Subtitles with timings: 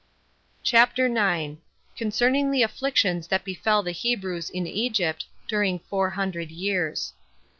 [0.63, 1.59] CHAPTER 9.
[1.95, 7.13] Concerning The Afflictions That Befell The Hebrews In Egypt, During Four Hundred Years.